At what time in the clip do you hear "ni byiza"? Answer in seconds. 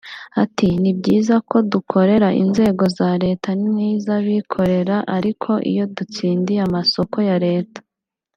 0.81-1.35